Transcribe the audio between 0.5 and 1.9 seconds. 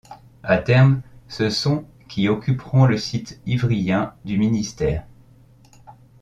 terme, ce sont